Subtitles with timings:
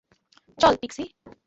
[0.57, 1.03] চল, পিক্সি।